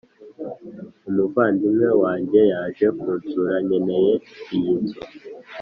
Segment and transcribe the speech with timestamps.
[1.09, 4.13] umuvandimwe wanjye yaje kunsura, nkeneye
[4.55, 4.99] iyi nzu.»